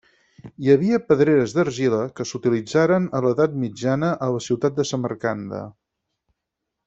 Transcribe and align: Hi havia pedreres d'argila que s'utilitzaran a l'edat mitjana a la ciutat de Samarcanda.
Hi 0.61 0.69
havia 0.75 0.99
pedreres 1.09 1.51
d'argila 1.57 1.99
que 2.19 2.25
s'utilitzaran 2.29 3.05
a 3.19 3.21
l'edat 3.27 3.53
mitjana 3.65 4.09
a 4.29 4.31
la 4.37 4.41
ciutat 4.49 4.79
de 4.79 4.87
Samarcanda. 4.93 5.61